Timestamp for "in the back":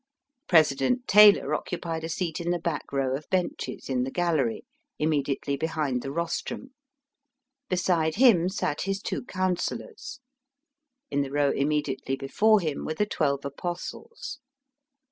2.41-2.91